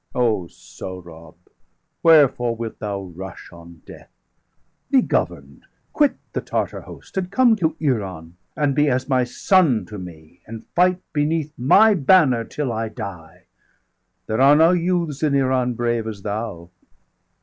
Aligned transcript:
° 0.15 0.19
°327 0.19 0.19
O 0.19 0.47
Sohrab, 0.47 1.35
wherefore 2.01 2.55
wilt 2.55 2.79
thou 2.79 3.03
rush 3.03 3.53
on 3.53 3.83
death? 3.85 4.09
Be 4.89 5.03
govern'd°! 5.03 5.61
quit 5.93 6.17
the 6.33 6.41
Tartar 6.41 6.81
host, 6.81 7.17
and 7.17 7.29
come 7.29 7.55
°330 7.55 7.59
To 7.59 7.75
Iran, 7.85 8.35
and 8.57 8.73
be 8.73 8.89
as 8.89 9.07
my 9.07 9.23
son 9.23 9.85
to 9.85 9.99
me, 9.99 10.41
And 10.47 10.65
fight 10.73 11.03
beneath 11.13 11.53
my 11.55 11.93
banner 11.93 12.43
till 12.43 12.71
I 12.73 12.89
die! 12.89 13.43
There 14.25 14.41
are 14.41 14.55
no 14.55 14.71
youths 14.71 15.21
in 15.21 15.35
Iran 15.35 15.75
brave 15.75 16.07
as 16.07 16.23
thou." 16.23 16.71